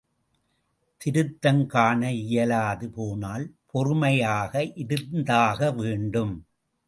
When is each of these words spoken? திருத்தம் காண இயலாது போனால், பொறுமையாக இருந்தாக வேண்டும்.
திருத்தம் 1.01 1.65
காண 1.65 2.11
இயலாது 2.11 2.89
போனால், 2.89 3.45
பொறுமையாக 3.65 4.53
இருந்தாக 4.75 5.71
வேண்டும். 5.71 6.33